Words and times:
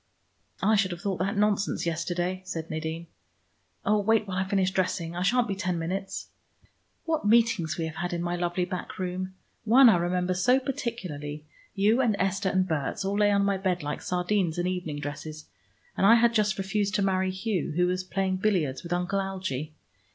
"I 0.63 0.75
should 0.77 0.89
have 0.89 1.01
thought 1.01 1.19
that 1.19 1.37
nonsense 1.37 1.85
yesterday," 1.85 2.41
said 2.43 2.71
Nadine. 2.71 3.05
"Oh, 3.85 3.99
wait 3.99 4.25
while 4.27 4.37
I 4.39 4.45
finish 4.47 4.71
dressing; 4.71 5.15
I 5.15 5.21
shan't 5.21 5.47
be 5.47 5.53
ten 5.53 5.77
minutes. 5.77 6.29
What 7.05 7.27
meetings 7.27 7.77
we 7.77 7.85
have 7.85 7.97
had 7.97 8.11
in 8.11 8.23
my 8.23 8.35
lovely 8.35 8.65
back 8.65 8.97
room! 8.97 9.35
One, 9.63 9.89
I 9.89 9.97
remember 9.97 10.33
so 10.33 10.59
particularly. 10.59 11.45
You 11.75 12.01
and 12.01 12.15
Esther 12.17 12.49
and 12.49 12.67
Berts 12.67 13.05
all 13.05 13.19
lay 13.19 13.29
on 13.29 13.45
my 13.45 13.57
bed 13.57 13.83
like 13.83 14.01
sardines 14.01 14.57
in 14.57 14.65
evening 14.65 15.01
dresses, 15.01 15.45
and 15.95 16.03
I 16.03 16.15
had 16.15 16.33
just 16.33 16.57
refused 16.57 16.95
to 16.95 17.03
marry 17.03 17.29
Hugh, 17.29 17.73
who 17.75 17.85
was 17.85 18.03
playing 18.03 18.37
billiards 18.37 18.81
with 18.81 18.91
Uncle 18.93 19.19
Algie. 19.19 19.75